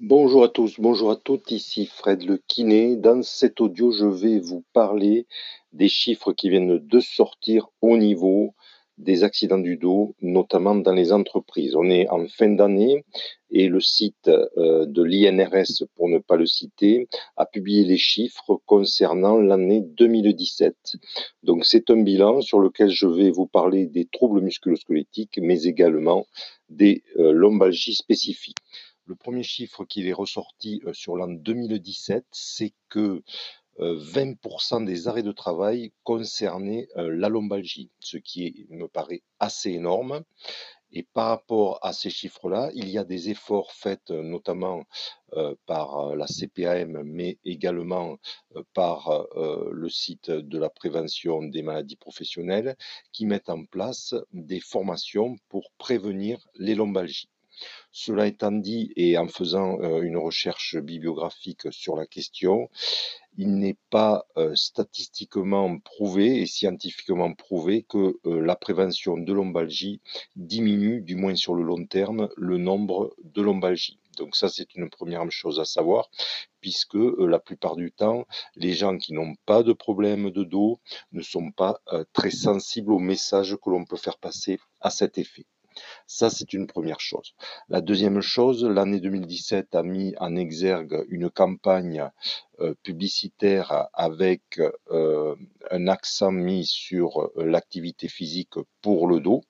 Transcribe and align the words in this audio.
Bonjour 0.00 0.42
à 0.42 0.48
tous, 0.48 0.80
bonjour 0.80 1.12
à 1.12 1.16
toutes, 1.16 1.52
ici 1.52 1.86
Fred 1.86 2.24
le 2.24 2.40
kiné. 2.48 2.96
Dans 2.96 3.22
cet 3.22 3.60
audio, 3.60 3.92
je 3.92 4.06
vais 4.06 4.40
vous 4.40 4.64
parler 4.72 5.28
des 5.72 5.88
chiffres 5.88 6.32
qui 6.32 6.50
viennent 6.50 6.78
de 6.84 6.98
sortir 6.98 7.68
au 7.80 7.96
niveau 7.96 8.54
des 8.98 9.22
accidents 9.22 9.58
du 9.58 9.76
dos, 9.76 10.16
notamment 10.20 10.74
dans 10.74 10.92
les 10.92 11.12
entreprises. 11.12 11.76
On 11.76 11.88
est 11.90 12.08
en 12.08 12.26
fin 12.26 12.48
d'année 12.48 13.04
et 13.52 13.68
le 13.68 13.78
site 13.78 14.26
euh, 14.26 14.84
de 14.84 15.02
l'INRS, 15.04 15.86
pour 15.94 16.08
ne 16.08 16.18
pas 16.18 16.34
le 16.34 16.46
citer, 16.46 17.08
a 17.36 17.46
publié 17.46 17.84
les 17.84 17.96
chiffres 17.96 18.60
concernant 18.66 19.38
l'année 19.38 19.80
2017. 19.80 20.96
Donc 21.44 21.64
c'est 21.64 21.88
un 21.90 22.02
bilan 22.02 22.40
sur 22.40 22.58
lequel 22.58 22.90
je 22.90 23.06
vais 23.06 23.30
vous 23.30 23.46
parler 23.46 23.86
des 23.86 24.06
troubles 24.06 24.40
musculosquelettiques, 24.40 25.38
mais 25.40 25.62
également 25.62 26.26
des 26.68 27.04
euh, 27.16 27.30
lombalgies 27.30 27.94
spécifiques. 27.94 28.58
Le 29.06 29.16
premier 29.16 29.42
chiffre 29.42 29.84
qui 29.84 30.08
est 30.08 30.14
ressorti 30.14 30.80
euh, 30.86 30.94
sur 30.94 31.16
l'an 31.16 31.28
2017, 31.28 32.24
c'est 32.32 32.72
que 32.88 33.22
20% 33.78 34.82
euh, 34.82 34.86
des 34.86 35.08
arrêts 35.08 35.22
de 35.22 35.32
travail 35.32 35.92
concernaient 36.04 36.88
euh, 36.96 37.14
la 37.14 37.28
lombalgie, 37.28 37.90
ce 38.00 38.16
qui 38.16 38.66
me 38.70 38.88
paraît 38.88 39.22
assez 39.40 39.72
énorme. 39.72 40.22
Et 40.90 41.02
par 41.02 41.28
rapport 41.28 41.80
à 41.82 41.92
ces 41.92 42.08
chiffres-là, 42.08 42.70
il 42.74 42.88
y 42.88 42.96
a 42.96 43.04
des 43.04 43.28
efforts 43.28 43.72
faits 43.72 44.10
notamment 44.10 44.84
par 45.66 46.14
la 46.14 46.28
CPAM, 46.28 47.02
mais 47.02 47.36
également 47.44 48.16
par 48.74 49.26
le 49.34 49.88
site 49.88 50.30
de 50.30 50.56
la 50.56 50.70
prévention 50.70 51.42
des 51.42 51.62
maladies 51.62 51.96
professionnelles, 51.96 52.76
qui 53.10 53.26
mettent 53.26 53.50
en 53.50 53.64
place 53.64 54.14
des 54.32 54.60
formations 54.60 55.34
pour 55.48 55.72
prévenir 55.78 56.38
les 56.54 56.76
lombalgies. 56.76 57.28
Cela 57.96 58.26
étant 58.26 58.50
dit, 58.50 58.92
et 58.96 59.16
en 59.18 59.28
faisant 59.28 59.78
euh, 59.80 60.02
une 60.02 60.16
recherche 60.16 60.76
bibliographique 60.76 61.68
sur 61.70 61.94
la 61.94 62.06
question, 62.06 62.68
il 63.38 63.54
n'est 63.54 63.76
pas 63.88 64.26
euh, 64.36 64.52
statistiquement 64.56 65.78
prouvé 65.78 66.40
et 66.40 66.46
scientifiquement 66.46 67.32
prouvé 67.34 67.84
que 67.84 68.18
euh, 68.26 68.40
la 68.40 68.56
prévention 68.56 69.16
de 69.16 69.32
lombalgie 69.32 70.00
diminue, 70.34 71.02
du 71.02 71.14
moins 71.14 71.36
sur 71.36 71.54
le 71.54 71.62
long 71.62 71.86
terme, 71.86 72.28
le 72.36 72.58
nombre 72.58 73.14
de 73.22 73.42
lombalgies. 73.42 74.00
Donc 74.18 74.34
ça, 74.34 74.48
c'est 74.48 74.74
une 74.74 74.90
première 74.90 75.30
chose 75.30 75.60
à 75.60 75.64
savoir, 75.64 76.10
puisque 76.60 76.94
la 76.94 77.38
plupart 77.38 77.76
du 77.76 77.92
temps, 77.92 78.26
les 78.56 78.72
gens 78.72 78.98
qui 78.98 79.12
n'ont 79.12 79.36
pas 79.46 79.62
de 79.62 79.72
problème 79.72 80.30
de 80.30 80.42
dos 80.42 80.80
ne 81.12 81.22
sont 81.22 81.52
pas 81.52 81.80
très 82.12 82.30
sensibles 82.30 82.92
au 82.92 83.00
message 83.00 83.56
que 83.56 83.70
l'on 83.70 83.84
peut 83.84 83.96
faire 83.96 84.18
passer 84.18 84.58
à 84.80 84.90
cet 84.90 85.18
effet. 85.18 85.46
Ça, 86.06 86.28
c'est 86.28 86.52
une 86.52 86.66
première 86.66 87.00
chose. 87.00 87.34
La 87.68 87.80
deuxième 87.80 88.20
chose, 88.20 88.62
l'année 88.64 89.00
2017 89.00 89.74
a 89.74 89.82
mis 89.82 90.14
en 90.18 90.36
exergue 90.36 91.04
une 91.08 91.30
campagne 91.30 92.10
euh, 92.60 92.74
publicitaire 92.82 93.88
avec 93.94 94.60
euh, 94.90 95.34
un 95.70 95.88
accent 95.88 96.30
mis 96.30 96.66
sur 96.66 97.20
euh, 97.22 97.44
l'activité 97.46 98.06
physique 98.06 98.54
pour 98.82 99.08
le 99.08 99.18
dos. 99.18 99.42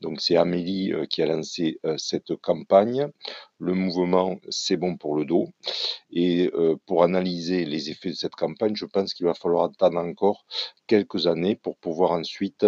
Donc 0.00 0.20
c'est 0.20 0.36
Amélie 0.36 0.92
qui 1.08 1.22
a 1.22 1.26
lancé 1.26 1.78
cette 1.96 2.34
campagne. 2.36 3.08
Le 3.58 3.72
mouvement 3.74 4.36
C'est 4.48 4.76
bon 4.76 4.96
pour 4.96 5.14
le 5.14 5.24
dos. 5.24 5.48
Et 6.10 6.50
pour 6.86 7.04
analyser 7.04 7.64
les 7.64 7.88
effets 7.88 8.08
de 8.08 8.14
cette 8.14 8.34
campagne, 8.34 8.74
je 8.74 8.84
pense 8.84 9.14
qu'il 9.14 9.26
va 9.26 9.34
falloir 9.34 9.66
attendre 9.66 10.00
encore 10.00 10.44
quelques 10.88 11.28
années 11.28 11.54
pour 11.54 11.76
pouvoir 11.76 12.10
ensuite 12.10 12.66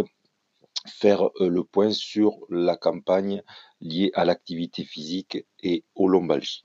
faire 0.86 1.30
euh, 1.40 1.48
le 1.48 1.64
point 1.64 1.90
sur 1.90 2.38
la 2.48 2.76
campagne 2.76 3.42
liée 3.80 4.10
à 4.14 4.24
l'activité 4.24 4.84
physique 4.84 5.46
et 5.62 5.84
aux 5.94 6.08
lombalgies. 6.08 6.64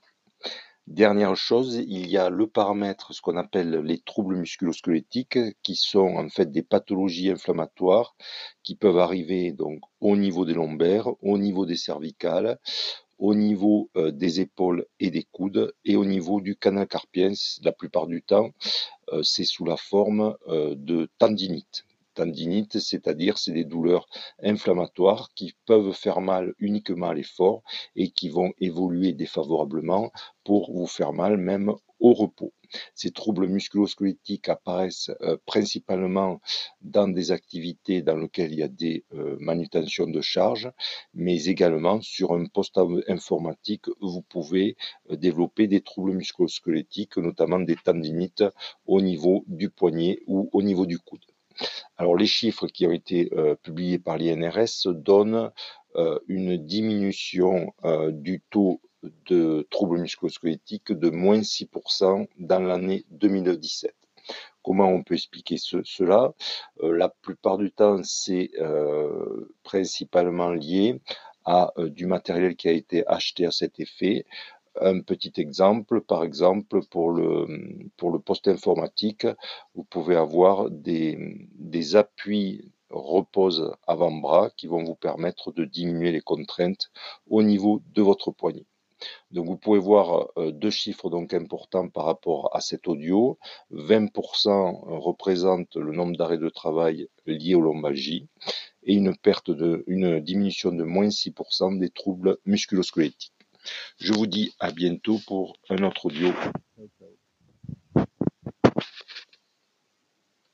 Dernière 0.88 1.36
chose, 1.36 1.76
il 1.76 2.08
y 2.08 2.18
a 2.18 2.30
le 2.30 2.48
paramètre, 2.48 3.14
ce 3.14 3.22
qu'on 3.22 3.36
appelle 3.36 3.72
les 3.82 4.00
troubles 4.00 4.38
musculosquelettiques, 4.38 5.38
qui 5.62 5.76
sont 5.76 6.16
en 6.16 6.30
fait 6.30 6.50
des 6.50 6.64
pathologies 6.64 7.30
inflammatoires 7.30 8.16
qui 8.64 8.76
peuvent 8.76 8.98
arriver 8.98 9.52
donc 9.52 9.82
au 10.00 10.16
niveau 10.16 10.46
des 10.46 10.54
lombaires, 10.54 11.10
au 11.22 11.38
niveau 11.38 11.66
des 11.66 11.76
cervicales, 11.76 12.58
au 13.18 13.36
niveau 13.36 13.90
euh, 13.98 14.12
des 14.12 14.40
épaules 14.40 14.86
et 15.02 15.12
des 15.12 15.24
coudes 15.24 15.74
et 15.84 15.98
au 15.98 16.06
niveau 16.06 16.40
du 16.40 16.56
canal 16.56 16.88
carpien. 16.88 17.34
La 17.64 17.74
plupart 17.74 18.08
du 18.08 18.22
temps, 18.22 18.52
euh, 19.12 19.24
c'est 19.24 19.44
sous 19.44 19.66
la 19.66 19.76
forme 19.76 20.38
de 20.48 21.10
tendinite 21.18 21.87
c'est-à-dire 22.80 23.38
c'est 23.38 23.52
des 23.52 23.66
douleurs 23.66 24.08
inflammatoires 24.42 25.30
qui 25.36 25.56
peuvent 25.66 25.94
faire 25.94 26.22
mal 26.22 26.54
uniquement 26.60 27.10
à 27.10 27.14
l'effort 27.14 27.64
et 27.96 28.10
qui 28.12 28.30
vont 28.30 28.54
évoluer 28.60 29.14
défavorablement 29.14 30.12
pour 30.44 30.72
vous 30.72 30.88
faire 30.88 31.14
mal 31.14 31.38
même 31.38 31.74
au 32.00 32.14
repos. 32.14 32.54
Ces 32.94 33.12
troubles 33.12 33.48
musculosquelettiques 33.48 34.50
apparaissent 34.50 35.12
euh, 35.22 35.38
principalement 35.46 36.42
dans 36.82 37.08
des 37.08 37.32
activités 37.32 38.02
dans 38.02 38.18
lesquelles 38.18 38.52
il 38.52 38.60
y 38.60 38.64
a 38.64 38.68
des 38.68 39.06
euh, 39.14 39.38
manutentions 39.40 40.08
de 40.08 40.22
charge, 40.22 40.72
mais 41.14 41.46
également 41.46 42.02
sur 42.02 42.34
un 42.34 42.46
poste 42.46 42.80
informatique, 43.08 43.86
vous 44.02 44.22
pouvez 44.22 44.76
euh, 45.10 45.16
développer 45.16 45.68
des 45.68 45.82
troubles 45.82 46.14
musculosquelettiques, 46.14 47.18
notamment 47.18 47.60
des 47.60 47.78
tendinites 47.78 48.44
au 48.86 49.02
niveau 49.02 49.44
du 49.48 49.70
poignet 49.70 50.20
ou 50.28 50.50
au 50.52 50.62
niveau 50.62 50.86
du 50.86 51.00
coude. 51.00 51.26
Alors 51.98 52.16
les 52.16 52.26
chiffres 52.26 52.68
qui 52.68 52.86
ont 52.86 52.92
été 52.92 53.30
euh, 53.34 53.56
publiés 53.56 54.00
par 54.00 54.18
l'INRS 54.18 54.92
donnent 54.94 55.52
euh, 55.96 56.20
une 56.28 56.58
diminution 56.58 57.74
euh, 57.84 58.12
du 58.12 58.42
taux 58.50 58.82
de 59.26 59.68
troubles 59.70 60.00
musculosquelettiques 60.00 60.92
de 60.92 61.10
moins 61.10 61.40
6% 61.40 62.28
dans 62.40 62.60
l'année 62.60 63.06
2017. 63.12 63.94
Comment 64.64 64.90
on 64.90 65.04
peut 65.04 65.14
expliquer 65.14 65.56
cela? 65.58 66.34
La 66.82 67.08
plupart 67.08 67.58
du 67.58 67.72
temps, 67.72 68.02
c'est 68.04 68.50
principalement 69.64 70.50
lié 70.50 71.00
à 71.46 71.72
du 71.78 72.06
matériel 72.06 72.58
qui 72.58 72.68
a 72.68 72.74
été 72.74 73.08
acheté 73.08 73.46
à 73.46 73.52
cet 73.52 73.80
effet, 73.80 74.26
un 74.82 75.02
petit 75.02 75.34
exemple, 75.38 76.02
par 76.02 76.24
exemple, 76.24 76.82
pour 76.90 77.12
le, 77.12 78.20
poste 78.20 78.48
informatique, 78.48 79.28
vous 79.76 79.84
pouvez 79.84 80.16
avoir 80.16 80.70
des, 80.70 81.48
des 81.56 81.96
appuis 81.96 82.72
repose 82.90 83.74
avant-bras 83.86 84.50
qui 84.56 84.68
vont 84.68 84.84
vous 84.84 84.96
permettre 84.96 85.52
de 85.52 85.66
diminuer 85.66 86.12
les 86.12 86.22
contraintes 86.22 86.90
au 87.30 87.44
niveau 87.44 87.82
de 87.94 88.02
votre 88.02 88.32
poignet. 88.32 88.66
Donc 89.32 89.46
vous 89.46 89.58
pouvez 89.58 89.80
voir 89.80 90.30
euh, 90.38 90.52
deux 90.52 90.72
chiffres 90.72 91.10
donc 91.10 91.34
importants 91.34 91.88
par 91.90 92.06
rapport 92.06 92.56
à 92.56 92.62
cet 92.62 92.88
audio. 92.88 93.38
20% 93.72 95.00
représente 95.00 95.76
le 95.76 95.92
nombre 95.92 96.18
d'arrêts 96.18 96.38
de 96.38 96.50
travail 96.50 97.08
liés 97.26 97.56
aux 97.56 97.62
lombalgies 97.62 98.28
et 98.84 98.96
une 98.96 99.16
perte 99.16 99.52
de 99.52 99.84
une 99.88 100.20
diminution 100.20 100.72
de 100.72 100.84
moins 100.84 101.10
6% 101.10 101.78
des 101.78 101.90
troubles 101.90 102.38
musculosquelettiques. 102.46 103.37
Je 104.00 104.14
vous 104.14 104.28
dis 104.28 104.54
à 104.60 104.72
bientôt 104.72 105.20
pour 105.28 105.58
un 105.70 105.84
autre 105.84 106.06
audio. 106.06 106.34